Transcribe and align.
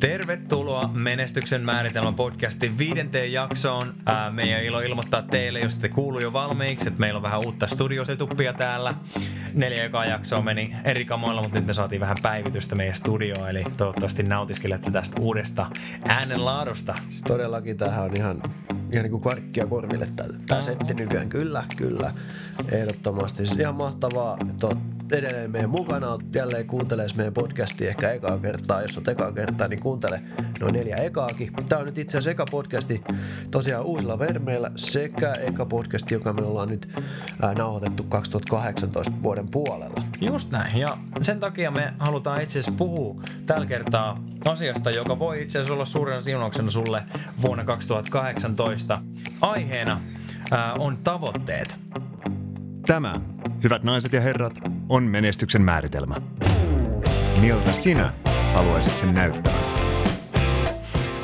Tervetuloa 0.00 0.88
Menestyksen 0.88 1.62
määritelmä 1.62 2.12
podcastin 2.12 2.78
viidenteen 2.78 3.32
jaksoon. 3.32 3.94
Ää, 4.06 4.30
meidän 4.30 4.64
ilo 4.64 4.80
ilmoittaa 4.80 5.22
teille, 5.22 5.60
jos 5.60 5.76
te 5.76 5.88
kuuluu 5.88 6.20
jo 6.20 6.32
valmiiksi, 6.32 6.88
että 6.88 7.00
meillä 7.00 7.16
on 7.16 7.22
vähän 7.22 7.40
uutta 7.44 7.66
studiosetuppia 7.66 8.52
täällä. 8.52 8.94
Neljä 9.54 9.84
ekaa 9.84 10.04
jaksoa 10.04 10.42
meni 10.42 10.74
eri 10.84 11.04
kamoilla, 11.04 11.42
mutta 11.42 11.58
nyt 11.58 11.66
me 11.66 11.72
saatiin 11.72 12.00
vähän 12.00 12.16
päivitystä 12.22 12.74
meidän 12.74 12.94
studioon, 12.94 13.50
eli 13.50 13.64
toivottavasti 13.76 14.22
nautiskelette 14.22 14.90
tästä 14.90 15.20
uudesta 15.20 15.66
äänenlaadusta. 16.04 16.94
Siis 17.08 17.22
todellakin 17.22 17.76
tämähän 17.76 18.04
on 18.04 18.16
ihan, 18.16 18.42
ihan 18.70 19.02
niin 19.02 19.10
kuin 19.10 19.22
karkkia 19.22 19.66
korville 19.66 20.08
tämä 20.46 20.62
setti 20.62 20.94
nykyään. 20.94 21.28
Kyllä, 21.28 21.64
kyllä. 21.76 22.12
Ehdottomasti. 22.68 23.46
Siis 23.46 23.58
ihan 23.58 23.74
mahtavaa, 23.74 24.38
että 24.50 24.66
edelleen 25.12 25.50
meidän 25.50 25.70
mukana. 25.70 26.08
Oot 26.08 26.34
jälleen 26.34 26.66
kuuntelee 26.66 27.06
meidän 27.14 27.34
podcastia 27.34 27.88
ehkä 27.88 28.10
ekaa 28.10 28.38
kertaa. 28.38 28.82
Jos 28.82 28.98
on 28.98 29.10
ekaa 29.10 29.32
kertaa, 29.32 29.68
niin 29.68 29.80
kuuntele 29.80 30.22
noin 30.60 30.74
neljä 30.74 30.96
ekaakin. 30.96 31.52
Tämä 31.68 31.80
on 31.80 31.86
nyt 31.86 31.98
itse 31.98 32.18
asiassa 32.18 32.30
eka 32.30 32.44
podcasti 32.50 33.02
tosiaan 33.50 33.84
uusilla 33.84 34.18
vermeillä 34.18 34.70
sekä 34.76 35.34
eka 35.34 35.66
podcasti, 35.66 36.14
joka 36.14 36.32
me 36.32 36.42
ollaan 36.42 36.68
nyt 36.68 36.88
ää, 37.42 37.54
nauhoitettu 37.54 38.02
2018 38.02 39.12
vuoden 39.22 39.50
puolella. 39.50 40.02
Just 40.20 40.50
näin, 40.50 40.78
ja 40.78 40.98
sen 41.20 41.40
takia 41.40 41.70
me 41.70 41.92
halutaan 41.98 42.42
itse 42.42 42.58
asiassa 42.58 42.78
puhua 42.78 43.22
tällä 43.46 43.66
kertaa 43.66 44.22
asiasta, 44.44 44.90
joka 44.90 45.18
voi 45.18 45.42
itse 45.42 45.58
asiassa 45.58 45.74
olla 45.74 45.84
suurena 45.84 46.20
siunauksena 46.20 46.70
sulle 46.70 47.02
vuonna 47.42 47.64
2018. 47.64 49.02
Aiheena 49.40 50.00
ää, 50.50 50.72
on 50.72 50.96
tavoitteet. 51.04 51.76
Tämä, 52.86 53.20
hyvät 53.64 53.82
naiset 53.82 54.12
ja 54.12 54.20
herrat, 54.20 54.77
on 54.88 55.02
menestyksen 55.02 55.62
määritelmä. 55.62 56.16
Miltä 57.40 57.72
sinä 57.72 58.12
haluaisit 58.54 58.96
sen 58.96 59.14
näyttävän? 59.14 59.60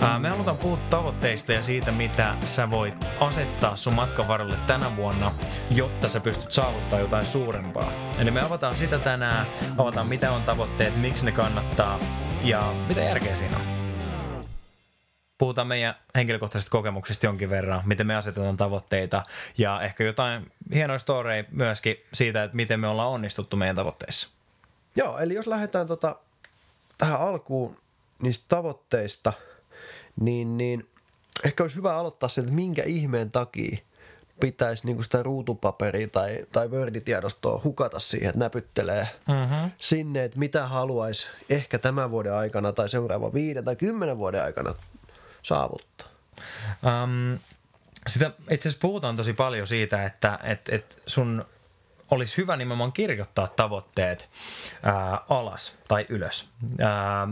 Ää, 0.00 0.18
Me 0.18 0.28
halutaan 0.28 0.56
puhua 0.56 0.78
tavoitteista 0.90 1.52
ja 1.52 1.62
siitä, 1.62 1.92
mitä 1.92 2.34
sä 2.40 2.71
voit 2.71 2.95
asettaa 3.21 3.76
sun 3.76 3.95
matkan 3.95 4.29
varrelle 4.29 4.56
tänä 4.66 4.87
vuonna, 4.96 5.32
jotta 5.71 6.09
sä 6.09 6.21
pystyt 6.21 6.52
saavuttaa 6.52 7.01
jotain 7.01 7.24
suurempaa. 7.24 7.93
Eli 8.18 8.30
me 8.30 8.40
avataan 8.40 8.76
sitä 8.76 8.98
tänään, 8.98 9.46
avataan 9.78 10.06
mitä 10.06 10.32
on 10.32 10.43
tavoitteet, 10.43 10.96
miksi 10.96 11.24
ne 11.24 11.32
kannattaa 11.32 12.01
ja 12.43 12.74
mitä 12.88 13.01
järkeä 13.01 13.37
siinä 13.37 13.56
on. 13.56 13.84
Puhutaan 15.45 15.66
meidän 15.66 15.95
henkilökohtaisista 16.14 16.70
kokemuksista 16.70 17.26
jonkin 17.26 17.50
verran, 17.50 17.82
miten 17.87 18.06
me 18.06 18.16
asetetaan 18.16 18.56
tavoitteita 18.56 19.23
ja 19.59 19.80
ehkä 19.82 20.04
jotain 20.04 20.52
hienoja 20.74 20.98
storeja 20.98 21.45
myöskin 21.50 21.96
siitä, 22.12 22.45
että 22.45 22.56
miten 22.56 22.80
me 22.80 22.88
ollaan 22.88 23.09
onnistuttu 23.10 23.56
meidän 23.56 23.76
tavoitteissa. 23.76 24.28
Joo, 24.96 25.18
eli 25.18 25.34
jos 25.34 25.46
lähdetään 25.46 25.87
tota, 25.87 26.16
tähän 26.98 27.20
alkuun 27.20 27.76
niistä 28.22 28.45
tavoitteista, 28.48 29.32
niin, 30.20 30.56
niin 30.56 30.88
ehkä 31.45 31.65
olisi 31.65 31.76
hyvä 31.76 31.96
aloittaa 31.96 32.28
sen, 32.28 32.45
että 32.45 32.54
minkä 32.54 32.82
ihmeen 32.82 33.30
takia 33.30 33.78
pitäisi 34.40 34.87
niin 34.87 35.04
sitä 35.04 35.22
ruutupaperia 35.22 36.09
tai, 36.09 36.46
tai 36.52 36.68
Word-tiedostoa 36.68 37.60
hukata 37.65 38.00
siihen, 38.00 38.28
että 38.28 38.38
näpyttelee 38.38 39.09
Mm-hmm. 39.28 39.70
sinne, 39.78 40.24
että 40.24 40.38
mitä 40.38 40.66
haluaisi 40.66 41.26
ehkä 41.48 41.78
tämän 41.78 42.10
vuoden 42.10 42.34
aikana 42.34 42.72
tai 42.72 42.88
seuraavan 42.88 43.34
viiden 43.34 43.65
tai 43.65 43.76
kymmenen 43.76 44.18
vuoden 44.18 44.45
aikana 44.45 44.74
saavuttaa. 45.45 46.09
Um, 47.04 47.38
sitä 48.06 48.30
itse 48.50 48.68
asiassa 48.68 48.80
puhutaan 48.80 49.16
tosi 49.16 49.32
paljon 49.32 49.66
siitä, 49.66 50.04
että 50.04 50.38
et, 50.42 50.68
et 50.68 51.02
sun 51.06 51.45
olisi 52.10 52.37
hyvä 52.37 52.56
nimenomaan 52.56 52.92
kirjoittaa 52.92 53.48
tavoitteet 53.48 54.28
ää, 54.82 55.20
alas 55.28 55.78
tai 55.88 56.06
ylös. 56.09 56.48
Ää, 56.80 57.28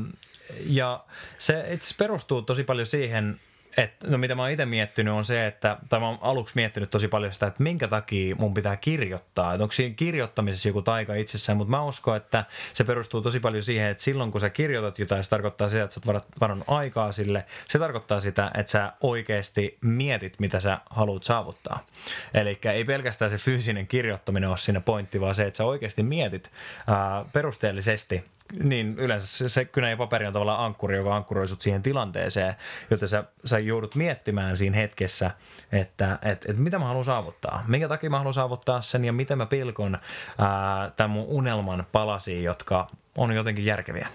ja 0.66 1.04
se 1.38 1.64
itse 1.70 1.94
perustuu 1.98 2.42
tosi 2.42 2.64
paljon 2.64 2.86
siihen, 2.86 3.40
että, 3.76 4.06
no 4.10 4.18
mitä 4.18 4.34
mä 4.34 4.42
oon 4.42 4.50
itse 4.50 4.66
miettinyt 4.66 5.14
on 5.14 5.24
se, 5.24 5.46
että, 5.46 5.76
tai 5.88 6.00
mä 6.00 6.08
oon 6.08 6.18
aluksi 6.20 6.52
miettinyt 6.54 6.90
tosi 6.90 7.08
paljon 7.08 7.32
sitä, 7.32 7.46
että 7.46 7.62
minkä 7.62 7.88
takia 7.88 8.36
mun 8.36 8.54
pitää 8.54 8.76
kirjoittaa. 8.76 9.54
Että 9.54 9.64
onko 9.64 9.72
siinä 9.72 9.94
kirjoittamisessa 9.94 10.68
joku 10.68 10.82
taika 10.82 11.14
itsessään, 11.14 11.56
mutta 11.56 11.70
mä 11.70 11.84
uskon, 11.84 12.16
että 12.16 12.44
se 12.72 12.84
perustuu 12.84 13.22
tosi 13.22 13.40
paljon 13.40 13.62
siihen, 13.62 13.90
että 13.90 14.02
silloin 14.02 14.30
kun 14.30 14.40
sä 14.40 14.50
kirjoitat 14.50 14.98
jotain, 14.98 15.24
se 15.24 15.30
tarkoittaa 15.30 15.68
sitä, 15.68 15.84
että 15.84 15.94
sä 15.94 16.12
oot 16.12 16.24
varannut 16.40 16.68
aikaa 16.68 17.12
sille. 17.12 17.44
Se 17.68 17.78
tarkoittaa 17.78 18.20
sitä, 18.20 18.50
että 18.54 18.72
sä 18.72 18.92
oikeasti 19.00 19.78
mietit, 19.80 20.40
mitä 20.40 20.60
sä 20.60 20.78
haluat 20.90 21.24
saavuttaa. 21.24 21.86
Eli 22.34 22.58
ei 22.64 22.84
pelkästään 22.84 23.30
se 23.30 23.36
fyysinen 23.36 23.86
kirjoittaminen 23.86 24.48
ole 24.48 24.58
siinä 24.58 24.80
pointti, 24.80 25.20
vaan 25.20 25.34
se, 25.34 25.46
että 25.46 25.56
sä 25.56 25.64
oikeasti 25.64 26.02
mietit 26.02 26.50
ää, 26.86 27.24
perusteellisesti 27.32 28.24
niin 28.62 28.98
yleensä 28.98 29.26
se, 29.26 29.48
se 29.48 29.64
kynä 29.64 29.90
ja 29.90 29.96
paperi 29.96 30.26
on 30.26 30.32
tavallaan 30.32 30.64
ankkuri, 30.64 30.96
joka 30.96 31.16
ankkuroi 31.16 31.48
sut 31.48 31.62
siihen 31.62 31.82
tilanteeseen, 31.82 32.54
joten 32.90 33.08
sä, 33.08 33.24
sä 33.44 33.58
joudut 33.58 33.94
miettimään 33.94 34.56
siinä 34.56 34.76
hetkessä, 34.76 35.30
että 35.72 36.18
et, 36.22 36.44
et 36.48 36.56
mitä 36.56 36.78
mä 36.78 36.84
haluan 36.84 37.04
saavuttaa, 37.04 37.64
minkä 37.68 37.88
takia 37.88 38.10
mä 38.10 38.18
haluan 38.18 38.34
saavuttaa 38.34 38.80
sen 38.80 39.04
ja 39.04 39.12
miten 39.12 39.38
mä 39.38 39.46
pilkon 39.46 39.98
ää, 40.38 40.92
tämän 40.96 41.10
mun 41.10 41.26
unelman 41.28 41.86
palasiin, 41.92 42.44
jotka 42.44 42.90
on 43.18 43.32
jotenkin 43.32 43.64
järkeviä. 43.64 44.08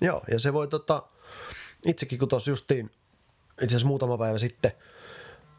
Joo, 0.00 0.22
ja 0.30 0.40
se 0.40 0.52
voi 0.52 0.68
tota, 0.68 1.02
itsekin 1.86 2.18
kun 2.18 2.28
tuossa 2.28 2.50
justiin, 2.50 2.90
itse 3.50 3.66
asiassa 3.66 3.86
muutama 3.86 4.18
päivä 4.18 4.38
sitten, 4.38 4.72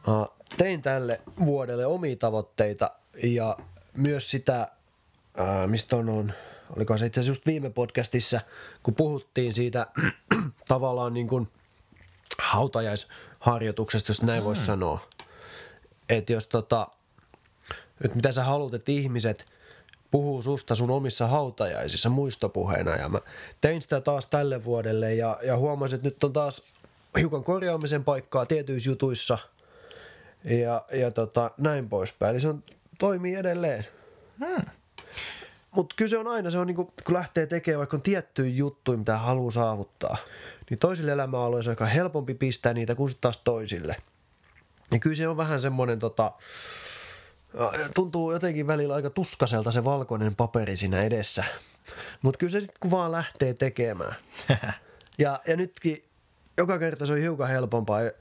uh, 0.07 0.33
tein 0.57 0.81
tälle 0.81 1.21
vuodelle 1.45 1.85
omia 1.85 2.15
tavoitteita 2.15 2.91
ja 3.23 3.57
myös 3.97 4.31
sitä, 4.31 4.67
uh, 5.39 5.69
mistä 5.69 5.95
on, 5.95 6.09
on 6.09 6.33
oliko 6.77 6.97
se 6.97 7.05
itse 7.05 7.21
asiassa 7.21 7.31
just 7.31 7.45
viime 7.45 7.69
podcastissa, 7.69 8.41
kun 8.83 8.95
puhuttiin 8.95 9.53
siitä 9.53 9.87
tavallaan 10.67 11.13
niin 11.13 11.27
kuin 11.27 11.47
hautajaisharjoituksesta, 12.41 14.09
jos 14.09 14.21
näin 14.21 14.43
mm. 14.43 14.45
voisi 14.45 14.65
sanoa. 14.65 14.99
Että 16.09 16.33
jos 16.33 16.47
tota, 16.47 16.87
että 18.03 18.15
mitä 18.15 18.31
sä 18.31 18.43
haluat, 18.43 18.73
että 18.73 18.91
ihmiset 18.91 19.45
puhuu 20.11 20.41
susta 20.41 20.75
sun 20.75 20.91
omissa 20.91 21.27
hautajaisissa 21.27 22.09
muistopuheena. 22.09 22.95
Ja 22.95 23.09
mä 23.09 23.19
tein 23.61 23.81
sitä 23.81 24.01
taas 24.01 24.27
tälle 24.27 24.65
vuodelle 24.65 25.13
ja, 25.13 25.39
ja 25.43 25.57
huomasin, 25.57 25.95
että 25.95 26.07
nyt 26.07 26.23
on 26.23 26.33
taas 26.33 26.61
hiukan 27.19 27.43
korjaamisen 27.43 28.03
paikkaa 28.03 28.45
tietyissä 28.45 28.89
jutuissa 28.89 29.37
ja, 30.43 30.85
ja 30.91 31.11
tota, 31.11 31.51
näin 31.57 31.89
poispäin. 31.89 32.31
Eli 32.31 32.39
se 32.39 32.47
on, 32.47 32.63
toimii 32.99 33.35
edelleen. 33.35 33.85
Hmm. 34.39 34.65
Mutta 35.75 35.95
kyllä 35.95 36.09
se 36.09 36.17
on 36.17 36.27
aina, 36.27 36.51
se 36.51 36.57
on 36.57 36.67
niinku, 36.67 36.93
kun 37.03 37.15
lähtee 37.15 37.45
tekemään 37.45 37.79
vaikka 37.79 37.97
on 37.97 38.01
tiettyjä 38.01 38.49
juttuja, 38.49 38.97
mitä 38.97 39.17
haluaa 39.17 39.51
saavuttaa, 39.51 40.17
niin 40.69 40.79
toisille 40.79 41.11
elämäalueille 41.11 41.69
on 41.69 41.71
aika 41.71 41.85
helpompi 41.85 42.33
pistää 42.33 42.73
niitä 42.73 42.95
kuin 42.95 43.11
taas 43.21 43.37
toisille. 43.37 43.95
Ja 44.91 44.99
kyllä 44.99 45.15
se 45.15 45.27
on 45.27 45.37
vähän 45.37 45.61
semmoinen 45.61 45.99
tota, 45.99 46.31
tuntuu 47.95 48.31
jotenkin 48.31 48.67
välillä 48.67 48.95
aika 48.95 49.09
tuskaselta 49.09 49.71
se 49.71 49.83
valkoinen 49.83 50.35
paperi 50.35 50.77
siinä 50.77 51.01
edessä. 51.01 51.43
Mutta 52.21 52.37
kyllä 52.37 52.51
se 52.51 52.59
sitten 52.59 52.79
kun 52.79 52.91
vaan 52.91 53.11
lähtee 53.11 53.53
tekemään. 53.53 54.15
ja, 55.17 55.39
ja 55.47 55.55
nytkin 55.57 56.03
joka 56.57 56.79
kerta 56.79 57.05
se 57.05 57.13
on 57.13 57.19
hiukan 57.19 57.49
helpompaa 57.49 58.01
ja, 58.01 58.11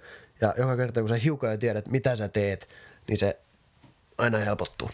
ja 0.41 0.55
joka 0.57 0.77
kerta 0.77 1.01
kun 1.01 1.09
sä 1.09 1.15
hiukan 1.15 1.51
jo 1.51 1.57
tiedät, 1.57 1.89
mitä 1.89 2.17
sä 2.17 2.29
teet, 2.29 2.69
niin 3.09 3.19
se 3.19 3.39
aina 4.19 4.39
helpottuu. 4.39 4.91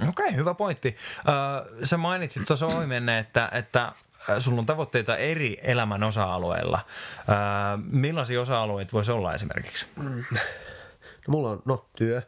Okei, 0.00 0.08
okay, 0.08 0.36
hyvä 0.36 0.54
pointti. 0.54 0.96
Äh, 1.18 1.78
sä 1.84 1.96
mainitsit 1.96 2.44
tuossa 2.46 2.66
oimenne, 2.66 3.18
että, 3.18 3.48
että 3.52 3.92
sulla 4.38 4.58
on 4.58 4.66
tavoitteita 4.66 5.16
eri 5.16 5.58
elämän 5.62 6.02
osa-alueilla. 6.02 6.80
Äh, 7.18 7.80
millaisia 7.90 8.40
osa-alueita 8.40 8.92
voisi 8.92 9.12
olla 9.12 9.34
esimerkiksi? 9.34 9.86
Mm. 9.96 10.24
No, 11.28 11.32
mulla 11.32 11.50
on, 11.50 11.62
no, 11.64 11.86
työ, 11.96 12.22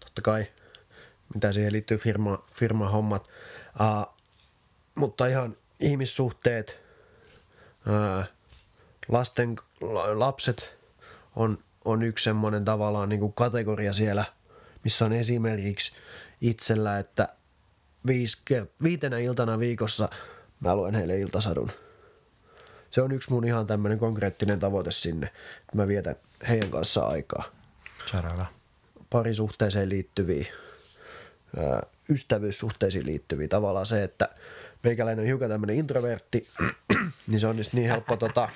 totta 0.00 0.22
kai, 0.22 0.46
mitä 1.34 1.52
siihen 1.52 1.72
liittyy, 1.72 1.98
firma, 1.98 2.38
firmahommat, 2.54 3.28
uh, 3.80 4.14
mutta 4.94 5.26
ihan 5.26 5.56
ihmissuhteet, 5.80 6.80
uh, 7.86 8.24
lasten, 9.08 9.56
lapset 10.14 10.76
on, 11.36 11.58
on 11.84 12.02
yksi 12.02 12.24
semmoinen 12.24 12.64
tavallaan 12.64 13.08
niin 13.08 13.20
kuin 13.20 13.32
kategoria 13.32 13.92
siellä, 13.92 14.24
missä 14.84 15.04
on 15.04 15.12
esimerkiksi 15.12 15.92
itsellä, 16.48 16.98
että 16.98 17.28
viisi, 18.06 18.42
viitenä 18.82 19.18
iltana 19.18 19.58
viikossa 19.58 20.08
mä 20.60 20.76
luen 20.76 20.94
heille 20.94 21.18
iltasadun. 21.18 21.70
Se 22.90 23.02
on 23.02 23.12
yksi 23.12 23.30
mun 23.30 23.44
ihan 23.44 23.66
tämmöinen 23.66 23.98
konkreettinen 23.98 24.60
tavoite 24.60 24.90
sinne, 24.90 25.26
että 25.60 25.76
mä 25.76 25.88
vietän 25.88 26.16
heidän 26.48 26.70
kanssa 26.70 27.06
aikaa. 27.06 27.44
Sarava. 28.10 28.46
Parisuhteeseen 29.10 29.88
liittyviä, 29.88 30.46
ystävyyssuhteisiin 32.10 33.06
liittyviä. 33.06 33.48
Tavallaan 33.48 33.86
se, 33.86 34.04
että 34.04 34.28
meikäläinen 34.82 35.22
on 35.22 35.26
hiukan 35.26 35.50
tämmöinen 35.50 35.76
introvertti, 35.76 36.48
niin 37.28 37.40
se 37.40 37.46
on 37.46 37.56
niin 37.72 37.88
helppo 37.88 38.16
tota, 38.16 38.48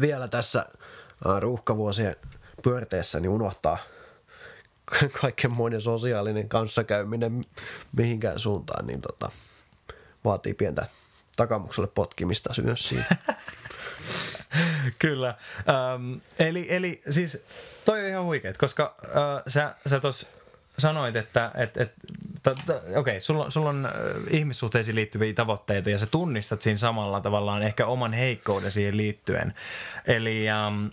vielä 0.00 0.28
tässä 0.28 0.66
ruuhkavuosien 1.40 2.16
pyörteessä 2.62 3.20
niin 3.20 3.30
unohtaa 3.30 3.78
kaikenmoinen 5.20 5.80
sosiaalinen 5.80 6.48
kanssakäyminen 6.48 7.44
mihinkään 7.96 8.40
suuntaan, 8.40 8.86
niin 8.86 9.00
tota, 9.00 9.28
vaatii 10.24 10.54
pientä 10.54 10.86
takamukselle 11.36 11.88
potkimista 11.94 12.62
myös 12.62 12.88
siinä. 12.88 13.06
Kyllä. 14.98 15.34
Um, 15.94 16.20
eli, 16.38 16.66
eli 16.68 17.02
siis 17.10 17.46
toi 17.84 18.00
on 18.00 18.08
ihan 18.08 18.24
huikeet, 18.24 18.56
koska 18.56 18.94
uh, 19.02 19.42
sä, 19.48 19.74
sä 19.86 20.00
tuossa 20.00 20.26
sanoit, 20.78 21.16
että 21.16 21.50
et, 21.54 21.76
et, 21.76 21.92
okei, 22.46 22.96
okay, 22.96 23.20
sulla, 23.20 23.50
sulla 23.50 23.70
on 23.70 23.88
ihmissuhteisiin 24.30 24.94
liittyviä 24.94 25.32
tavoitteita 25.32 25.90
ja 25.90 25.98
sä 25.98 26.06
tunnistat 26.06 26.62
siinä 26.62 26.78
samalla 26.78 27.20
tavallaan 27.20 27.62
ehkä 27.62 27.86
oman 27.86 28.12
heikkouden 28.12 28.72
siihen 28.72 28.96
liittyen. 28.96 29.54
Eli 30.06 30.46
um, 30.68 30.90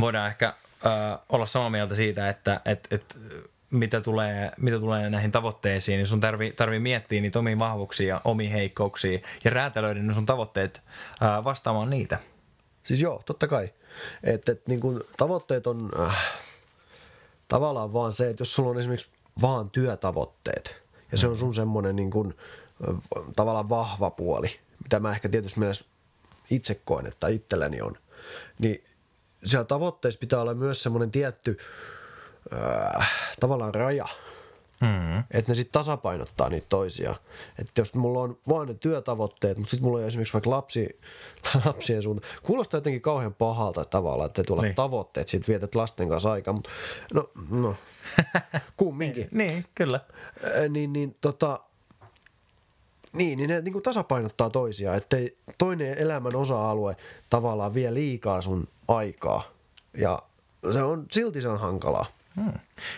voidaan 0.00 0.26
ehkä 0.26 0.54
uh, 0.84 1.18
olla 1.28 1.46
samaa 1.46 1.70
mieltä 1.70 1.94
siitä, 1.94 2.28
että 2.28 2.60
et, 2.64 2.88
et, 2.90 3.18
mitä 3.70 4.00
tulee, 4.00 4.52
mitä 4.56 4.78
tulee 4.78 5.10
näihin 5.10 5.32
tavoitteisiin, 5.32 5.96
niin 5.96 6.06
sun 6.06 6.20
tarvii, 6.20 6.52
tarvii 6.52 6.78
miettiä 6.78 7.20
niitä 7.20 7.38
omia 7.38 7.58
vahvuuksia 7.58 8.08
ja 8.08 8.20
omia 8.24 8.50
heikkouksia 8.50 9.18
ja 9.44 9.50
räätälöidä 9.50 10.02
ne 10.02 10.14
sun 10.14 10.26
tavoitteet 10.26 10.82
uh, 10.86 11.44
vastaamaan 11.44 11.90
niitä. 11.90 12.18
Siis 12.84 13.02
joo, 13.02 13.22
totta 13.26 13.48
kai. 13.48 13.68
Että 14.22 14.52
et, 14.52 14.68
niin 14.68 14.80
kun, 14.80 15.04
tavoitteet 15.16 15.66
on 15.66 15.90
äh, 16.00 16.16
tavallaan 17.48 17.92
vaan 17.92 18.12
se, 18.12 18.30
että 18.30 18.40
jos 18.40 18.54
sulla 18.54 18.70
on 18.70 18.78
esimerkiksi 18.78 19.10
vaan 19.40 19.70
työtavoitteet, 19.70 20.82
ja 21.12 21.18
se 21.18 21.28
on 21.28 21.36
sun 21.36 21.54
semmoinen 21.54 21.96
niin 21.96 22.10
kun, 22.10 22.34
äh, 22.88 22.94
tavallaan 23.36 23.68
vahva 23.68 24.10
puoli, 24.10 24.60
mitä 24.82 25.00
mä 25.00 25.10
ehkä 25.10 25.28
tietysti 25.28 25.60
mielessä 25.60 25.84
itse 26.50 26.80
koen, 26.84 27.06
että 27.06 27.28
itselleni 27.28 27.80
on, 27.80 27.98
niin 28.58 28.84
siellä 29.44 29.64
tavoitteissa 29.64 30.18
pitää 30.18 30.40
olla 30.40 30.54
myös 30.54 30.82
semmoinen 30.82 31.10
tietty 31.10 31.58
äh, 32.52 33.10
tavallaan 33.40 33.74
raja– 33.74 34.08
Mm. 34.82 35.18
Että 35.30 35.50
ne 35.50 35.54
sitten 35.54 35.72
tasapainottaa 35.72 36.48
niitä 36.48 36.66
toisia. 36.68 37.14
Että 37.58 37.80
jos 37.80 37.94
mulla 37.94 38.20
on 38.20 38.38
vain 38.48 38.68
ne 38.68 38.74
työtavoitteet, 38.74 39.58
mutta 39.58 39.70
sitten 39.70 39.88
mulla 39.88 40.00
on 40.00 40.06
esimerkiksi 40.06 40.32
vaikka 40.32 40.50
lapsi, 40.50 41.00
lapsien 41.64 42.02
suuntaan. 42.02 42.32
Kuulostaa 42.42 42.78
jotenkin 42.78 43.02
kauhean 43.02 43.34
pahalta 43.34 43.84
tavalla, 43.84 44.26
että 44.26 44.42
tulla 44.46 44.62
niin. 44.62 44.74
tavoitteet, 44.74 45.28
sitten 45.28 45.52
vietät 45.52 45.74
lasten 45.74 46.08
kanssa 46.08 46.32
aikaa. 46.32 46.54
Mutta 46.54 46.70
no, 47.14 47.30
no 47.50 47.74
kumminkin. 48.76 49.28
niin, 49.32 49.64
kyllä. 49.74 50.00
Äh, 50.44 50.68
niin, 50.68 50.92
niin 50.92 51.16
tota, 51.20 51.60
niin, 53.12 53.38
niin 53.38 53.50
ne 53.50 53.60
niin 53.60 53.72
kuin 53.72 53.82
tasapainottaa 53.82 54.50
toisia, 54.50 54.94
ettei 54.94 55.38
toinen 55.58 55.98
elämän 55.98 56.36
osa-alue 56.36 56.96
tavallaan 57.30 57.74
vie 57.74 57.94
liikaa 57.94 58.42
sun 58.42 58.68
aikaa. 58.88 59.42
Ja 59.94 60.22
se 60.72 60.82
on, 60.82 61.06
silti 61.10 61.42
se 61.42 61.48
on 61.48 61.60
hankalaa. 61.60 62.06
Hmm. 62.36 62.52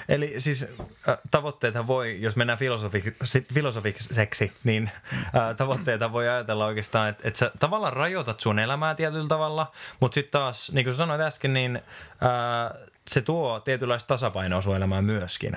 Eli 0.08 0.34
siis 0.38 0.66
äh, 1.08 1.18
tavoitteita 1.30 1.86
voi, 1.86 2.20
jos 2.20 2.36
mennään 2.36 2.58
filosofi- 2.58 3.54
filosofiseksi, 3.54 4.52
niin 4.64 4.90
äh, 5.16 5.56
tavoitteita 5.56 6.12
voi 6.12 6.28
ajatella 6.28 6.66
oikeastaan, 6.66 7.08
että, 7.08 7.28
että 7.28 7.38
sä 7.38 7.50
tavallaan 7.58 7.92
rajoitat 7.92 8.40
sun 8.40 8.58
elämää 8.58 8.94
tietyllä 8.94 9.28
tavalla, 9.28 9.72
mutta 10.00 10.14
sitten 10.14 10.32
taas, 10.32 10.72
niin 10.72 10.84
kuin 10.84 10.94
sanoit 10.94 11.20
äsken, 11.20 11.52
niin 11.52 11.76
äh, 11.76 12.88
se 13.08 13.20
tuo 13.20 13.60
tietynlaista 13.60 14.08
tasapainoa 14.08 14.62
sun 14.62 14.76
elämään 14.76 15.04
myöskin. 15.04 15.56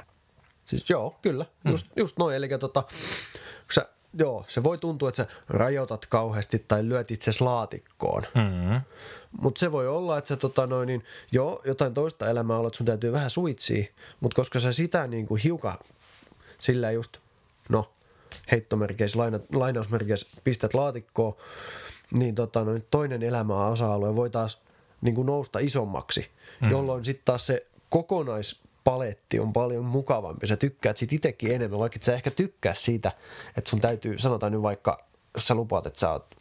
Siis 0.65 0.89
joo, 0.89 1.19
kyllä. 1.21 1.45
Hmm. 1.63 1.71
Just, 1.71 1.87
just 1.95 2.17
noin. 2.17 2.35
Eli 2.35 2.49
tota, 2.59 2.81
kun 2.81 3.73
sä 3.73 3.85
joo, 4.13 4.45
se 4.47 4.63
voi 4.63 4.77
tuntua, 4.77 5.09
että 5.09 5.23
sä 5.23 5.29
rajoitat 5.49 6.05
kauheasti 6.05 6.65
tai 6.67 6.89
lyöt 6.89 7.11
itse 7.11 7.31
laatikkoon. 7.39 8.23
Mm-hmm. 8.35 8.81
Mutta 9.41 9.59
se 9.59 9.71
voi 9.71 9.87
olla, 9.87 10.17
että 10.17 10.27
sä 10.27 10.37
tota 10.37 10.67
noin, 10.67 10.87
niin, 10.87 11.03
joo, 11.31 11.61
jotain 11.65 11.93
toista 11.93 12.29
elämää 12.29 12.57
olet, 12.57 12.73
sun 12.73 12.85
täytyy 12.85 13.11
vähän 13.11 13.29
suitsia, 13.29 13.85
mutta 14.19 14.35
koska 14.35 14.59
sä 14.59 14.71
sitä 14.71 15.07
niin 15.07 15.27
kuin 15.27 15.41
hiukan 15.43 15.77
sillä 16.59 16.91
just, 16.91 17.17
no, 17.69 17.91
heittomerkeissä, 18.51 19.19
laina, 19.19 19.39
lainausmerkeissä 19.53 20.27
pistät 20.43 20.73
laatikkoon, 20.73 21.35
niin 22.13 22.35
tota, 22.35 22.63
noin, 22.63 22.85
toinen 22.91 23.23
elämä 23.23 23.67
osa-alue 23.67 24.15
voi 24.15 24.29
taas 24.29 24.61
niin 25.01 25.15
kuin 25.15 25.25
nousta 25.25 25.59
isommaksi, 25.59 26.29
mm. 26.61 26.71
jolloin 26.71 27.05
sitten 27.05 27.25
taas 27.25 27.47
se 27.47 27.65
kokonais 27.89 28.59
paletti 28.87 29.39
on 29.39 29.53
paljon 29.53 29.85
mukavampi. 29.85 30.47
Sä 30.47 30.57
tykkäät 30.57 30.97
siitä 30.97 31.15
itsekin 31.15 31.55
enemmän, 31.55 31.79
vaikka 31.79 31.95
et 31.95 32.03
sä 32.03 32.13
ehkä 32.13 32.31
tykkää 32.31 32.73
siitä, 32.73 33.11
että 33.57 33.69
sun 33.69 33.81
täytyy, 33.81 34.17
sanotaan 34.17 34.51
nyt 34.51 34.61
vaikka, 34.61 35.05
jos 35.33 35.47
sä 35.47 35.55
lupaat, 35.55 35.87
että 35.87 35.99
sä 35.99 36.11
oot 36.11 36.35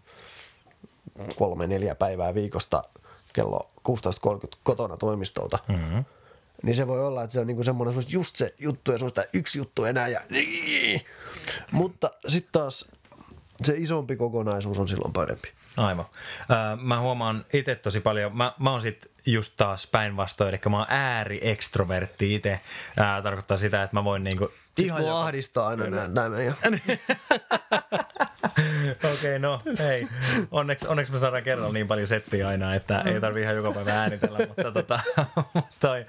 kolme, 1.36 1.66
neljä 1.66 1.94
päivää 1.94 2.34
viikosta 2.34 2.82
kello 3.32 3.70
16.30 3.88 4.58
kotona 4.62 4.96
toimistolta, 4.96 5.58
mm-hmm. 5.68 6.04
niin 6.62 6.74
se 6.74 6.86
voi 6.86 7.06
olla, 7.06 7.22
että 7.22 7.34
se 7.34 7.40
on 7.40 7.46
niinku 7.46 7.64
semmoinen 7.64 8.04
just 8.08 8.36
se 8.36 8.54
juttu 8.58 8.92
ja 8.92 8.98
semmoista 8.98 9.24
yksi 9.32 9.58
juttu 9.58 9.84
enää 9.84 10.08
ja 10.08 10.20
niin. 10.30 11.00
Mutta 11.72 12.10
sitten 12.28 12.52
taas 12.52 12.88
se 13.62 13.74
isompi 13.76 14.16
kokonaisuus 14.16 14.78
on 14.78 14.88
silloin 14.88 15.12
parempi. 15.12 15.48
Aivan. 15.76 16.06
mä 16.82 17.00
huomaan 17.00 17.44
itse 17.52 17.74
tosi 17.74 18.00
paljon, 18.00 18.36
mä, 18.36 18.52
mä 18.58 18.70
oon 18.70 18.80
sit 18.80 19.10
just 19.26 19.52
taas 19.56 19.86
päinvastoin, 19.86 20.48
eli 20.48 20.60
mä 20.68 20.78
oon 20.78 20.86
ääri-ekstrovertti 20.88 22.34
itse. 22.34 22.60
tarkoittaa 23.22 23.56
sitä, 23.56 23.82
että 23.82 23.96
mä 23.96 24.04
voin 24.04 24.24
niinku... 24.24 24.50
Siis 24.76 24.86
ihan 24.86 25.08
ahdistaa 25.08 25.68
aina 25.68 25.90
näin, 25.90 26.14
näin 26.14 26.32
meidän. 26.32 26.56
Okei, 29.04 29.14
okay, 29.14 29.38
no 29.38 29.60
hei. 29.78 30.08
Onneksi, 30.50 30.88
onneksi 30.88 31.12
me 31.12 31.18
saadaan 31.18 31.42
kerralla 31.42 31.72
niin 31.72 31.88
paljon 31.88 32.06
settiä 32.06 32.48
aina, 32.48 32.74
että 32.74 33.00
ei 33.00 33.20
tarvi 33.20 33.42
ihan 33.42 33.56
joka 33.56 33.72
päivä 33.72 33.92
äänitellä. 33.92 34.38
mutta 34.48 34.72
tota, 34.72 35.00
toi, 35.80 36.04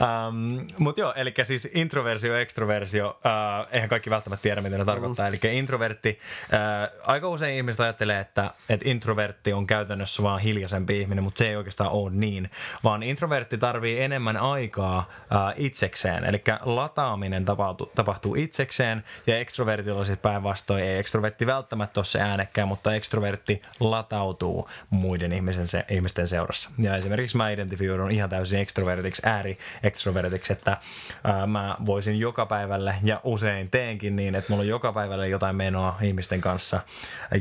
um, 0.00 0.66
mut 0.78 0.98
joo, 0.98 1.12
eli 1.16 1.34
siis 1.42 1.68
introversio, 1.74 2.36
ekstroversio, 2.36 3.08
uh, 3.08 3.68
eihän 3.72 3.88
kaikki 3.88 4.10
välttämättä 4.10 4.42
tiedä, 4.42 4.60
mitä 4.60 4.78
ne 4.78 4.84
tarkoittaa. 4.84 5.30
Mm. 5.30 5.34
Eli 5.34 5.58
introvertti, 5.58 6.18
uh, 6.52 7.10
aika 7.10 7.28
usein 7.28 7.56
ihmiset 7.56 7.80
ajattelee, 7.80 8.20
että, 8.20 8.50
että 8.68 8.88
introvertti 8.88 9.52
on 9.52 9.66
käytännössä 9.66 10.22
vaan 10.22 10.40
hiljaisempi 10.40 11.00
ihminen, 11.00 11.24
mutta 11.24 11.38
se 11.38 11.48
ei 11.48 11.56
oikeastaan 11.56 11.90
ole 11.90 12.10
niin, 12.14 12.50
vaan 12.84 13.02
introvertti 13.02 13.58
tarvii 13.58 14.00
enemmän 14.00 14.36
aikaa 14.36 15.08
uh, 15.08 15.54
itsekseen. 15.56 16.24
Eli 16.24 16.42
lataaminen 16.60 17.44
tapahtuu, 17.44 17.92
tapahtuu 17.94 18.34
itsekseen 18.34 19.04
ja 19.26 19.38
ekstrovertilla 19.38 20.04
siis 20.04 20.18
päinvastoin 20.18 20.84
ei 20.84 20.98
ekstrovertti 20.98 21.46
välttämättä 21.46 21.72
välttämättä 21.82 22.00
ole 22.00 22.04
se 22.04 22.20
äänekkään, 22.32 22.68
mutta 22.68 22.94
ekstrovertti 22.94 23.62
latautuu 23.80 24.68
muiden 24.90 25.32
ihmisen 25.32 25.68
se, 25.68 25.84
ihmisten 25.88 26.28
seurassa. 26.28 26.70
Ja 26.78 26.96
esimerkiksi 26.96 27.36
mä 27.36 27.50
identifioidun 27.50 28.10
ihan 28.10 28.30
täysin 28.30 28.60
ekstrovertiksi, 28.60 29.22
ääri-ekstrovertiksi, 29.24 30.52
että 30.52 30.76
ää, 31.24 31.46
mä 31.46 31.76
voisin 31.86 32.18
joka 32.20 32.46
päivälle 32.46 32.94
ja 33.04 33.20
usein 33.24 33.70
teenkin 33.70 34.16
niin, 34.16 34.34
että 34.34 34.52
mulla 34.52 34.60
on 34.60 34.68
joka 34.68 34.92
päivälle 34.92 35.28
jotain 35.28 35.56
menoa 35.56 35.98
ihmisten 36.02 36.40
kanssa. 36.40 36.80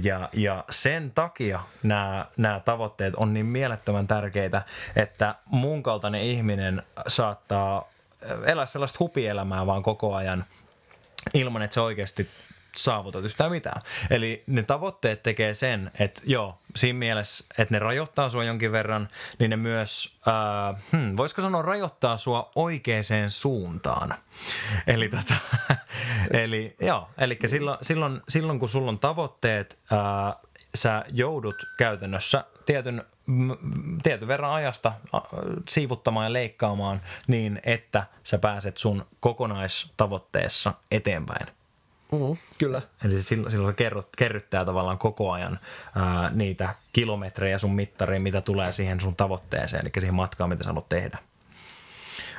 Ja, 0.03 0.29
ja 0.33 0.63
sen 0.69 1.11
takia 1.15 1.59
nämä, 1.83 2.25
nämä 2.37 2.59
tavoitteet 2.59 3.15
on 3.15 3.33
niin 3.33 3.45
mielettömän 3.45 4.07
tärkeitä, 4.07 4.61
että 4.95 5.35
mun 5.45 5.83
kaltainen 5.83 6.21
ihminen 6.21 6.83
saattaa 7.07 7.89
elää 8.45 8.65
sellaista 8.65 8.97
hupielämää 8.99 9.65
vaan 9.65 9.83
koko 9.83 10.15
ajan 10.15 10.45
ilman, 11.33 11.61
että 11.61 11.73
se 11.73 11.81
oikeasti 11.81 12.29
saavutat 12.75 13.25
yhtään 13.25 13.51
mitään. 13.51 13.81
Eli 14.09 14.43
ne 14.47 14.63
tavoitteet 14.63 15.23
tekee 15.23 15.53
sen, 15.53 15.91
että 15.99 16.21
joo, 16.25 16.57
siinä 16.75 16.99
mielessä, 16.99 17.45
että 17.57 17.75
ne 17.75 17.79
rajoittaa 17.79 18.29
sua 18.29 18.43
jonkin 18.43 18.71
verran, 18.71 19.09
niin 19.39 19.49
ne 19.49 19.57
myös, 19.57 20.19
äh, 20.27 20.81
hmm, 20.91 21.17
voisiko 21.17 21.41
sanoa 21.41 21.61
rajoittaa 21.61 22.17
sua 22.17 22.51
oikeaan 22.55 23.03
suuntaan. 23.29 24.15
Eli, 24.87 25.09
tota, 25.09 25.33
eli 26.43 26.75
joo, 26.81 27.09
eli 27.17 27.39
silloin, 27.45 27.77
silloin, 27.81 28.21
silloin 28.29 28.59
kun 28.59 28.69
sulla 28.69 28.91
on 28.91 28.99
tavoitteet, 28.99 29.79
äh, 29.91 30.35
sä 30.75 31.05
joudut 31.09 31.65
käytännössä 31.77 32.45
tietyn, 32.65 33.03
tietyn 34.03 34.27
verran 34.27 34.53
ajasta 34.53 34.91
siivuttamaan 35.69 36.25
ja 36.25 36.33
leikkaamaan 36.33 37.01
niin, 37.27 37.61
että 37.63 38.03
sä 38.23 38.37
pääset 38.37 38.77
sun 38.77 39.05
kokonaistavoitteessa 39.19 40.73
eteenpäin. 40.91 41.60
Mm, 42.11 42.37
kyllä. 42.57 42.81
Eli 43.05 43.21
silloin, 43.21 43.51
silloin 43.51 43.73
se 43.73 43.77
kerrot, 43.77 44.07
kerryttää 44.17 44.65
tavallaan 44.65 44.97
koko 44.97 45.31
ajan 45.31 45.59
ää, 45.95 46.29
niitä 46.29 46.75
kilometrejä 46.93 47.57
sun 47.57 47.75
mittariin, 47.75 48.21
mitä 48.21 48.41
tulee 48.41 48.73
siihen 48.73 49.01
sun 49.01 49.15
tavoitteeseen, 49.15 49.81
eli 49.81 49.91
siihen 49.99 50.15
matkaan, 50.15 50.49
mitä 50.49 50.63
sä 50.63 50.69
haluat 50.69 50.89
tehdä. 50.89 51.17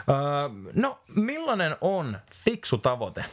Ää, 0.09 0.51
no, 0.75 0.99
millainen 1.15 1.77
on 1.81 2.19
fiksu 2.45 2.79
tavoite? 2.79 3.25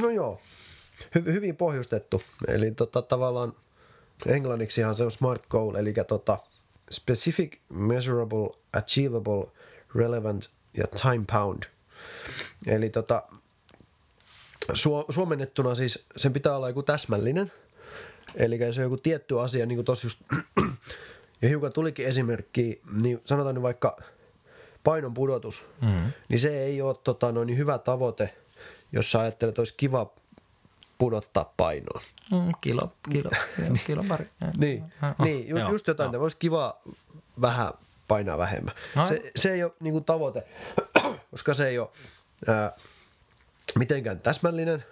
No 0.00 0.10
joo, 0.10 0.40
Hy- 1.18 1.32
hyvin 1.32 1.56
pohjustettu. 1.56 2.22
Eli 2.48 2.70
tota, 2.70 3.02
tavallaan 3.02 3.52
englanniksihan 4.26 4.94
se 4.94 5.04
on 5.04 5.10
smart 5.10 5.46
goal, 5.46 5.74
eli 5.74 5.94
tota, 6.08 6.38
specific, 6.90 7.58
measurable, 7.68 8.50
achievable, 8.72 9.46
relevant 9.94 10.50
ja 10.74 10.86
time 10.86 11.24
bound. 11.32 11.62
Eli 12.66 12.90
tota, 12.90 13.22
su- 14.72 15.12
suomennettuna 15.12 15.74
siis 15.74 16.06
sen 16.16 16.32
pitää 16.32 16.56
olla 16.56 16.68
joku 16.68 16.82
täsmällinen. 16.82 17.52
Eli 18.34 18.60
jos 18.60 18.78
on 18.78 18.84
joku 18.84 18.96
tietty 18.96 19.40
asia, 19.40 19.66
niin 19.66 19.76
kuin 19.76 19.84
tossa 19.84 20.06
just, 20.06 20.20
ja 21.42 21.48
hiukan 21.48 21.72
tulikin 21.72 22.06
esimerkki, 22.06 22.80
niin 23.00 23.20
sanotaan 23.24 23.54
nyt 23.54 23.62
vaikka 23.62 23.96
painon 24.84 25.14
pudotus, 25.14 25.64
mm. 25.80 26.12
niin 26.28 26.40
se 26.40 26.64
ei 26.64 26.82
ole 26.82 26.96
tota, 27.04 27.32
noin 27.32 27.46
niin 27.46 27.58
hyvä 27.58 27.78
tavoite, 27.78 28.34
jos 28.92 29.12
sä 29.12 29.20
ajattelet, 29.20 29.50
että 29.52 29.60
olisi 29.60 29.74
kiva 29.76 30.12
pudottaa 30.98 31.52
painoa. 31.56 32.00
Mm, 32.30 32.52
kilo, 32.60 32.92
kilo, 33.12 33.30
kilo, 33.56 33.76
kilo 33.86 34.04
pari. 34.08 34.28
Niin, 34.58 34.84
niin 35.22 35.48
ju, 35.48 35.56
joo, 35.56 35.70
just 35.70 35.86
jotain, 35.86 36.06
että 36.06 36.18
olisi 36.18 36.36
kiva 36.36 36.80
vähän 37.40 37.72
painaa 38.08 38.38
vähemmän. 38.38 38.74
No. 38.96 39.06
Se, 39.06 39.30
se 39.36 39.52
ei 39.52 39.64
ole 39.64 39.72
niinku 39.80 40.00
tavoite, 40.00 40.44
koska 41.30 41.54
se 41.54 41.68
ei 41.68 41.78
ole 41.78 41.88
ää, 42.46 42.76
mitenkään 43.78 44.20
täsmällinen 44.20 44.84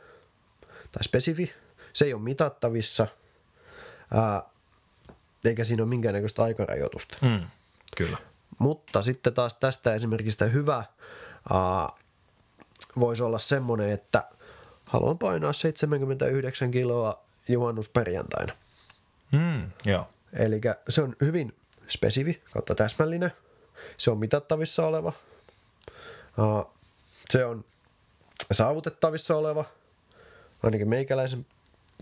tai 0.92 1.04
spesifi. 1.04 1.54
Se 1.92 2.04
ei 2.04 2.14
ole 2.14 2.22
mitattavissa, 2.22 3.06
ää, 4.14 4.42
eikä 5.44 5.64
siinä 5.64 5.82
ole 5.82 5.88
minkäännäköistä 5.88 6.42
aikarajoitusta. 6.42 7.18
Mm, 7.22 7.46
kyllä. 7.96 8.18
Mutta 8.58 9.02
sitten 9.02 9.34
taas 9.34 9.54
tästä 9.54 9.94
esimerkiksi 9.94 10.38
tämä 10.38 10.50
hyvä 10.50 10.84
ää, 11.52 11.88
voisi 13.00 13.22
olla 13.22 13.38
semmoinen, 13.38 13.90
että 13.90 14.24
haluan 14.84 15.18
painaa 15.18 15.52
79 15.52 16.70
kiloa 16.70 17.24
juhannusperjantaina. 17.48 18.52
Mm, 19.32 19.70
joo. 19.84 20.08
Eli 20.32 20.60
se 20.88 21.02
on 21.02 21.16
hyvin 21.20 21.54
spesifi 21.88 22.42
kautta 22.52 22.74
täsmällinen. 22.74 23.32
Se 23.96 24.10
on 24.10 24.18
mitattavissa 24.18 24.86
oleva. 24.86 25.12
Se 27.30 27.44
on 27.44 27.64
saavutettavissa 28.52 29.36
oleva. 29.36 29.64
Ainakin 30.62 30.88
meikäläisen 30.88 31.46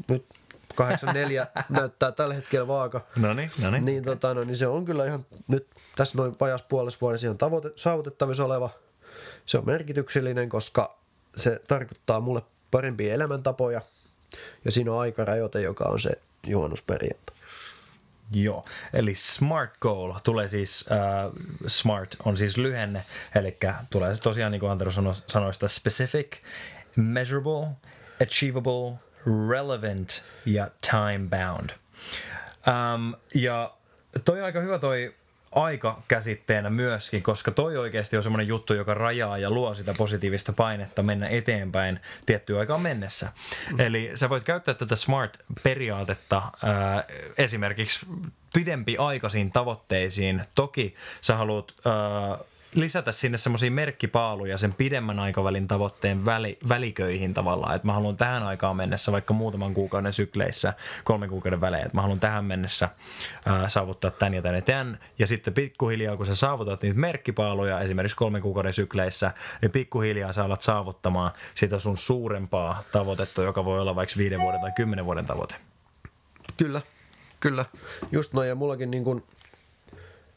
nyt 0.08 0.26
84 0.74 1.46
näyttää 1.68 2.12
tällä 2.12 2.34
hetkellä 2.34 2.68
vaaka. 2.68 3.00
No 3.16 3.34
niin, 3.34 3.50
no 3.62 3.70
niin. 3.70 3.84
Niin, 3.84 4.04
tota, 4.04 4.34
no, 4.34 4.44
niin 4.44 4.56
se 4.56 4.66
on 4.66 4.84
kyllä 4.84 5.06
ihan 5.06 5.26
nyt 5.48 5.66
tässä 5.96 6.18
noin 6.18 6.36
vajas 6.40 6.62
puolessa 6.62 6.98
vuodessa 7.00 7.26
ihan 7.26 7.38
tavoite, 7.38 7.70
saavutettavissa 7.76 8.44
oleva. 8.44 8.70
Se 9.46 9.58
on 9.58 9.66
merkityksellinen, 9.66 10.48
koska 10.48 10.98
se 11.36 11.60
tarkoittaa 11.68 12.20
mulle 12.20 12.42
parempia 12.70 13.14
elämäntapoja. 13.14 13.80
Ja 14.64 14.70
siinä 14.70 14.92
on 14.92 15.00
aikarajoite, 15.00 15.60
joka 15.60 15.84
on 15.84 16.00
se 16.00 16.10
juhannusperjantai. 16.46 17.36
Joo, 18.32 18.64
eli 18.92 19.14
SMART 19.14 19.70
goal 19.80 20.12
tulee 20.24 20.48
siis, 20.48 20.88
äh, 20.92 21.32
SMART 21.66 22.16
on 22.24 22.36
siis 22.36 22.56
lyhenne, 22.56 23.02
eli 23.34 23.56
tulee 23.90 24.16
tosiaan 24.16 24.52
niin 24.52 24.60
kuin 24.60 24.70
Antero 24.70 24.90
sanoi, 24.90 25.14
sanoi 25.14 25.54
sitä 25.54 25.68
specific, 25.68 26.36
measurable, 26.96 27.68
achievable, 28.22 28.98
relevant 29.48 30.24
ja 30.46 30.70
time 30.90 31.28
bound. 31.30 31.70
Um, 32.66 33.14
ja 33.34 33.74
toi 34.24 34.38
on 34.38 34.44
aika 34.44 34.60
hyvä 34.60 34.78
toi 34.78 35.14
aika 35.52 36.02
käsitteenä 36.08 36.70
myöskin, 36.70 37.22
koska 37.22 37.50
toi 37.50 37.76
oikeasti 37.76 38.16
on 38.16 38.22
semmoinen 38.22 38.48
juttu, 38.48 38.74
joka 38.74 38.94
rajaa 38.94 39.38
ja 39.38 39.50
luo 39.50 39.74
sitä 39.74 39.94
positiivista 39.98 40.52
painetta 40.52 41.02
mennä 41.02 41.28
eteenpäin 41.28 42.00
tiettyä 42.26 42.60
aikaa 42.60 42.78
mennessä. 42.78 43.32
Mm. 43.72 43.80
Eli 43.80 44.10
sä 44.14 44.28
voit 44.28 44.44
käyttää 44.44 44.74
tätä 44.74 44.96
SMART-periaatetta 44.96 46.42
ää, 46.64 47.04
esimerkiksi 47.38 48.06
pidempi 48.54 48.96
aikaisiin 48.96 49.52
tavoitteisiin. 49.52 50.42
Toki 50.54 50.94
sä 51.20 51.36
haluat 51.36 51.74
ää, 51.84 52.38
lisätä 52.74 53.12
sinne 53.12 53.38
semmoisia 53.38 53.70
merkkipaaluja 53.70 54.58
sen 54.58 54.74
pidemmän 54.74 55.18
aikavälin 55.18 55.68
tavoitteen 55.68 56.24
väli, 56.24 56.58
väliköihin 56.68 57.34
tavallaan, 57.34 57.76
että 57.76 57.86
mä 57.86 57.92
haluan 57.92 58.16
tähän 58.16 58.42
aikaan 58.42 58.76
mennessä 58.76 59.12
vaikka 59.12 59.34
muutaman 59.34 59.74
kuukauden 59.74 60.12
sykleissä, 60.12 60.74
kolmen 61.04 61.28
kuukauden 61.28 61.60
välein, 61.60 61.84
että 61.84 61.96
mä 61.96 62.02
haluan 62.02 62.20
tähän 62.20 62.44
mennessä 62.44 62.88
ää, 63.46 63.68
saavuttaa 63.68 64.10
tämän 64.10 64.34
ja 64.34 64.42
tämän 64.42 64.54
ja 64.54 64.62
tämän, 64.62 64.98
ja 65.18 65.26
sitten 65.26 65.54
pikkuhiljaa 65.54 66.16
kun 66.16 66.26
sä 66.26 66.34
saavutat 66.34 66.82
niitä 66.82 66.98
merkkipaaluja 66.98 67.80
esimerkiksi 67.80 68.16
kolmen 68.16 68.42
kuukauden 68.42 68.72
sykleissä, 68.74 69.32
niin 69.62 69.70
pikkuhiljaa 69.70 70.32
sä 70.32 70.44
alat 70.44 70.62
saavuttamaan 70.62 71.30
sitä 71.54 71.78
sun 71.78 71.96
suurempaa 71.96 72.82
tavoitetta, 72.92 73.42
joka 73.42 73.64
voi 73.64 73.80
olla 73.80 73.96
vaikka 73.96 74.14
viiden 74.18 74.40
vuoden 74.40 74.60
tai 74.60 74.72
kymmenen 74.76 75.04
vuoden 75.04 75.26
tavoite. 75.26 75.54
Kyllä, 76.56 76.80
kyllä. 77.40 77.64
Just 78.12 78.32
noin, 78.32 78.48
ja 78.48 78.54
mullakin 78.54 78.90
niin 78.90 79.04
kuin, 79.04 79.24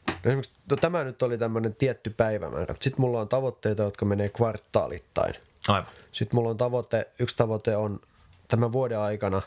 no 0.08 0.14
esimerkiksi 0.24 0.56
no 0.70 0.76
tämä 0.76 1.04
nyt 1.04 1.22
oli 1.22 1.38
tämmöinen 1.38 1.74
tietty 1.74 2.10
päivämäärä. 2.10 2.74
Sitten 2.80 3.00
mulla 3.00 3.20
on 3.20 3.28
tavoitteita, 3.28 3.82
jotka 3.82 4.04
menee 4.04 4.28
kvartaalittain. 4.28 5.34
Aivan. 5.68 5.90
Sitten 6.12 6.36
mulla 6.36 6.50
on 6.50 6.56
tavoite, 6.56 7.10
yksi 7.18 7.36
tavoite 7.36 7.76
on 7.76 8.00
tämän 8.48 8.72
vuoden 8.72 8.98
aikana 8.98 9.42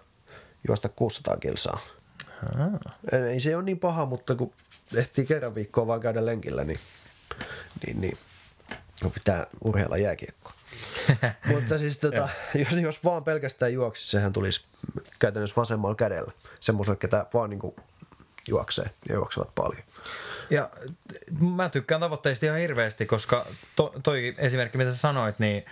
juosta 0.68 0.90
600 0.90 1.38
kilsaa. 1.38 1.80
Ei 3.32 3.40
se 3.40 3.56
ole 3.56 3.64
niin 3.64 3.80
paha, 3.80 4.06
mutta 4.06 4.36
kun 4.36 4.54
ehtii 4.96 5.26
kerran 5.26 5.56
viikkoa 5.56 5.88
vaan 5.88 6.00
käydä 6.00 6.26
lenkillä, 6.26 6.64
niin, 6.64 6.80
niin, 7.86 8.02
niin 8.02 8.18
kun 9.02 9.12
pitää 9.12 9.48
urheilla 9.64 9.98
jääkiekkoa. 9.98 10.54
mutta 11.54 11.78
siis 11.78 11.98
tota, 11.98 12.30
jos, 12.56 12.72
jos 12.72 13.04
vaan 13.04 13.24
pelkästään 13.24 13.74
juoksisi, 13.74 14.12
sehän 14.12 14.34
tulisi 14.34 14.66
käytännössä 15.20 15.56
vasemmalla 15.56 15.96
kädellä. 15.96 16.32
Semmoiselle, 16.60 16.98
ketä 16.98 17.26
vaan 17.34 17.50
niin 17.50 17.76
juoksee 18.48 18.90
ja 19.10 19.16
juoksevat 19.16 19.56
paljon. 19.56 19.84
Ja 20.50 20.70
mä 21.40 21.70
tykkään 21.70 22.02
tavoitteista 22.02 22.46
ihan 22.46 22.60
hirveästi, 22.60 23.06
koska 23.06 23.46
to, 23.76 23.94
toi 24.04 24.36
esimerkki, 24.38 24.78
mitä 24.78 24.92
sä 24.92 24.98
sanoit, 24.98 25.40
niin 25.40 25.66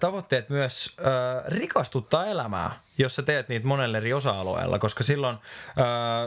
tavoitteet 0.00 0.48
myös 0.48 0.96
ö, 0.98 1.02
rikastuttaa 1.46 2.26
elämää, 2.26 2.80
jos 2.98 3.16
sä 3.16 3.22
teet 3.22 3.48
niitä 3.48 3.66
monelle 3.66 3.98
eri 3.98 4.12
osa-alueella, 4.12 4.78
koska 4.78 5.04
silloin 5.04 5.36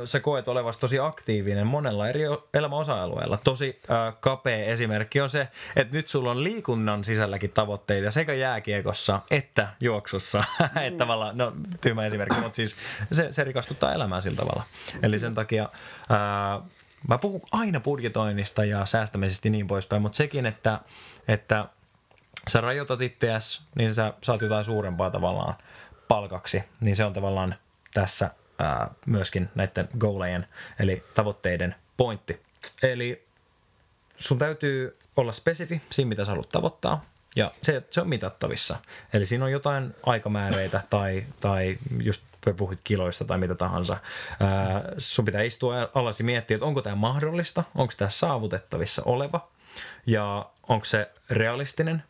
ö, 0.02 0.08
sä 0.08 0.20
koet 0.20 0.48
olevasi 0.48 0.80
tosi 0.80 1.00
aktiivinen 1.00 1.68
monella 1.68 2.10
eri 2.10 2.22
elämän 2.54 2.80
osa-alueella. 2.80 3.38
Tosi 3.44 3.82
ö, 3.84 4.12
kapea 4.20 4.66
esimerkki 4.66 5.22
on 5.22 5.30
se, 5.30 5.48
että 5.76 5.98
nyt 5.98 6.08
sulla 6.08 6.32
on 6.32 6.44
liikunnan 6.44 7.04
sisälläkin 7.04 7.52
tavoitteita 7.52 8.12
sekä 8.12 8.34
jääkiekossa 8.34 9.20
että 9.32 9.68
juoksussa. 9.80 10.44
että 10.86 10.98
tavallaan, 10.98 11.38
no 11.38 11.54
tyhmä 11.82 12.06
esimerkki, 12.06 12.42
mutta 12.42 12.56
siis 12.56 12.76
se, 13.12 13.28
se 13.34 13.44
rikastuttaa 13.44 13.94
elämää 13.94 14.22
sillä 14.22 14.38
tavalla. 14.38 14.64
Eli 15.04 15.20
sen 15.20 15.34
takia... 15.34 15.70
Ö, 16.12 16.82
Mä 17.08 17.18
puhun 17.18 17.42
aina 17.52 17.80
budjetoinnista 17.80 18.66
ja 18.66 18.86
säästämisestä 18.86 19.50
niin 19.50 19.68
poispäin, 19.68 20.02
mutta 20.02 20.16
sekin, 20.16 20.46
että, 20.46 20.80
että 21.28 21.66
sä 22.48 22.62
rajoitat 22.62 23.02
itseäsi, 23.02 23.64
niin 23.76 23.96
sä 23.96 24.14
saat 24.24 24.42
jotain 24.42 24.64
suurempaa 24.64 25.12
tavallaan 25.12 25.56
palkaksi, 26.12 26.64
niin 26.82 26.96
se 26.96 27.06
on 27.06 27.14
tavallaan 27.14 27.56
tässä 27.94 28.30
ää, 28.60 28.90
myöskin 29.06 29.50
näiden 29.56 29.90
goalejen, 30.00 30.48
eli 30.80 31.04
tavoitteiden 31.14 31.76
pointti. 31.98 32.42
Eli 32.84 33.26
sun 34.18 34.38
täytyy 34.38 34.98
olla 35.18 35.32
spesifi 35.32 35.82
siinä, 35.90 36.10
mitä 36.10 36.26
sä 36.26 36.32
haluat 36.32 36.50
tavoittaa, 36.50 37.02
ja 37.36 37.52
se, 37.62 37.84
se 37.90 38.02
on 38.02 38.10
mitattavissa. 38.10 38.78
Eli 39.14 39.26
siinä 39.26 39.46
on 39.46 39.52
jotain 39.52 39.96
aikamääreitä 40.04 40.84
tai, 40.90 41.26
tai 41.40 41.78
just 42.04 42.24
puhuit 42.58 42.80
kiloista 42.84 43.26
tai 43.26 43.38
mitä 43.38 43.56
tahansa. 43.56 43.98
Ää, 44.40 44.84
sun 44.98 45.26
pitää 45.26 45.42
istua 45.42 45.76
alas 45.94 46.20
ja 46.20 46.26
miettiä, 46.26 46.56
että 46.56 46.66
onko 46.66 46.82
tämä 46.82 46.96
mahdollista, 46.96 47.64
onko 47.76 47.94
tämä 47.98 48.10
saavutettavissa 48.10 49.02
oleva 49.06 49.48
ja 50.06 50.50
onko 50.68 50.86
se 50.86 51.12
realistinen. 51.30 52.04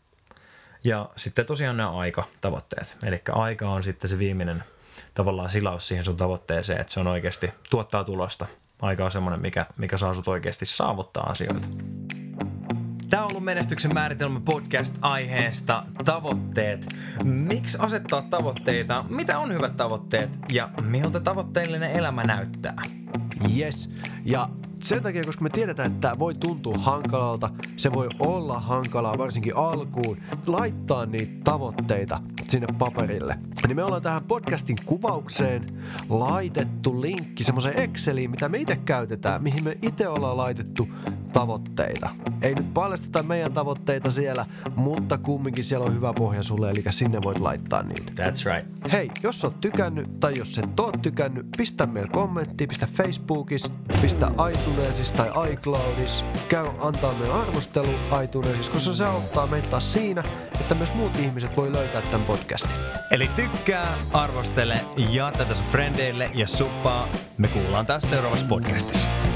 Ja 0.83 1.09
sitten 1.15 1.45
tosiaan 1.45 1.77
nämä 1.77 1.91
aikatavoitteet. 1.91 2.97
Eli 3.03 3.21
aika 3.31 3.69
on 3.69 3.83
sitten 3.83 4.09
se 4.09 4.19
viimeinen 4.19 4.63
tavallaan 5.13 5.49
silaus 5.49 5.87
siihen 5.87 6.05
sun 6.05 6.17
tavoitteeseen, 6.17 6.81
että 6.81 6.93
se 6.93 6.99
on 6.99 7.07
oikeasti 7.07 7.53
tuottaa 7.69 8.03
tulosta. 8.03 8.47
Aika 8.81 9.05
on 9.05 9.11
semmoinen, 9.11 9.41
mikä, 9.41 9.65
mikä 9.77 9.97
saa 9.97 10.13
sut 10.13 10.27
oikeasti 10.27 10.65
saavuttaa 10.65 11.23
asioita. 11.23 11.67
Tämä 13.09 13.23
on 13.23 13.29
ollut 13.29 13.43
Menestyksen 13.43 13.93
määritelmä 13.93 14.39
podcast 14.45 14.97
aiheesta 15.01 15.83
tavoitteet. 16.05 16.95
Miksi 17.23 17.77
asettaa 17.81 18.21
tavoitteita? 18.21 19.05
Mitä 19.09 19.39
on 19.39 19.53
hyvät 19.53 19.77
tavoitteet? 19.77 20.29
Ja 20.51 20.69
miltä 20.81 21.19
tavoitteellinen 21.19 21.91
elämä 21.91 22.23
näyttää? 22.23 22.81
Yes. 23.57 23.89
Ja 24.25 24.49
sen 24.87 25.03
takia, 25.03 25.23
koska 25.23 25.43
me 25.43 25.49
tiedetään, 25.49 25.91
että 25.91 26.01
tämä 26.01 26.19
voi 26.19 26.35
tuntua 26.35 26.77
hankalalta, 26.77 27.49
se 27.77 27.91
voi 27.91 28.09
olla 28.19 28.59
hankalaa 28.59 29.17
varsinkin 29.17 29.55
alkuun, 29.55 30.17
laittaa 30.47 31.05
niitä 31.05 31.41
tavoitteita 31.43 32.21
sinne 32.49 32.67
paperille. 32.77 33.37
Niin 33.67 33.75
me 33.75 33.83
ollaan 33.83 34.01
tähän 34.01 34.23
podcastin 34.23 34.77
kuvaukseen 34.85 35.83
laitettu 36.09 37.01
linkki 37.01 37.43
semmoiseen 37.43 37.79
Exceliin, 37.79 38.31
mitä 38.31 38.49
me 38.49 38.57
itse 38.57 38.75
käytetään, 38.75 39.43
mihin 39.43 39.63
me 39.63 39.77
itse 39.81 40.07
ollaan 40.07 40.37
laitettu 40.37 40.87
tavoitteita. 41.33 42.09
Ei 42.41 42.55
nyt 42.55 42.73
paljasteta 42.73 43.23
meidän 43.23 43.53
tavoitteita 43.53 44.11
siellä, 44.11 44.45
mutta 44.75 45.17
kumminkin 45.17 45.63
siellä 45.63 45.85
on 45.85 45.93
hyvä 45.93 46.13
pohja 46.13 46.43
sulle, 46.43 46.71
eli 46.71 46.83
sinne 46.89 47.21
voit 47.21 47.39
laittaa 47.39 47.83
niitä. 47.83 48.11
That's 48.11 48.55
right. 48.55 48.91
Hei, 48.91 49.09
jos 49.23 49.43
oot 49.43 49.61
tykännyt 49.61 50.19
tai 50.19 50.33
jos 50.37 50.57
et 50.57 50.79
oo 50.79 50.91
tykännyt, 50.91 51.45
pistä 51.57 51.85
meille 51.85 52.09
kommentti, 52.09 52.67
pistä 52.67 52.87
Facebookissa, 52.93 53.69
pistä 54.01 54.31
iTunesissa 54.51 55.13
tai 55.13 55.53
iCloudissa. 55.53 56.25
Käy 56.49 56.67
antaa 56.79 57.13
meille 57.13 57.33
arvostelu 57.33 57.91
iTunesissa, 58.23 58.71
koska 58.71 58.93
se 58.93 59.05
auttaa 59.05 59.47
meitä 59.47 59.67
taas 59.69 59.93
siinä, 59.93 60.23
että 60.59 60.75
myös 60.75 60.93
muut 60.93 61.17
ihmiset 61.17 61.57
voi 61.57 61.73
löytää 61.73 62.01
tämän 62.01 62.27
podcastin. 62.27 62.71
Eli 63.11 63.29
tykkää, 63.35 63.97
arvostele, 64.13 64.81
jaa 65.11 65.31
tätä 65.31 65.53
sun 65.53 65.65
frendeille 65.65 66.31
ja 66.33 66.47
suppaa. 66.47 67.07
Me 67.37 67.47
kuullaan 67.47 67.85
taas 67.85 68.09
seuraavassa 68.09 68.45
podcastissa. 68.49 69.30